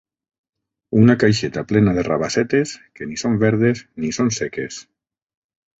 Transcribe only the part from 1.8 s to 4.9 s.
de rabassetes que ni són verdes ni són seques.